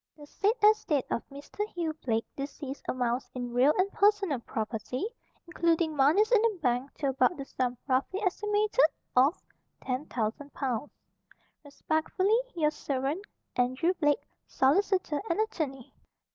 [0.17, 1.63] "The said estate of Mr.
[1.67, 5.05] Hugh Blake, deceased, amounts, in real and personal property,
[5.45, 8.83] including moneys in the bank, to about the sum, roughly estimated,
[9.15, 9.39] of
[9.81, 10.89] 10,000 pounds.
[11.63, 13.23] "Respectfully, your servant,
[13.55, 15.91] "Andrew Blake, Solicitor and Att'y."